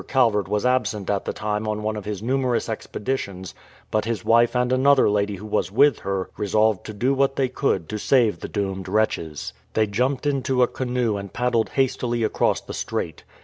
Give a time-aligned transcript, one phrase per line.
[0.07, 3.53] Calvert was absent at the time on one of his numerous expeditions,
[3.91, 7.47] but his wife and another lady who was with her resolved to do what they
[7.47, 9.53] could to save the doomed wretches.
[9.75, 13.23] They jumped into a canoe and paddled hastily across the strait.